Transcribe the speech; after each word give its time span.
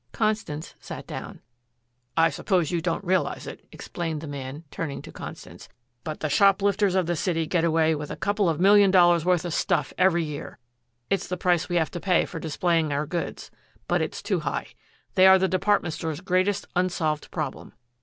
Constance 0.13 0.73
sat 0.79 1.05
down. 1.05 1.41
"I 2.17 2.31
suppose 2.31 2.71
you 2.71 2.81
don't 2.81 3.03
realize 3.03 3.45
it," 3.45 3.67
explained 3.71 4.19
the 4.21 4.27
man, 4.27 4.63
turning 4.71 5.03
to 5.03 5.11
Constance, 5.11 5.69
"but 6.03 6.21
the 6.21 6.27
shoplifters 6.27 6.95
of 6.95 7.05
the 7.05 7.15
city 7.15 7.45
get 7.45 7.63
away 7.63 7.93
with 7.93 8.09
a 8.09 8.15
couple 8.15 8.49
of 8.49 8.59
million 8.59 8.89
dollars' 8.89 9.25
worth 9.25 9.45
of 9.45 9.53
stuff 9.53 9.93
every 9.99 10.23
year. 10.23 10.57
It's 11.11 11.27
the 11.27 11.37
price 11.37 11.69
we 11.69 11.75
have 11.75 11.91
to 11.91 11.99
pay 11.99 12.25
for 12.25 12.39
displaying 12.39 12.91
our 12.91 13.05
goods. 13.05 13.51
But 13.87 14.01
it's 14.01 14.23
too 14.23 14.39
high. 14.39 14.69
They 15.13 15.27
are 15.27 15.37
the 15.37 15.47
department 15.47 15.93
store's 15.93 16.21
greatest 16.21 16.65
unsolved 16.75 17.29
problem. 17.29 17.73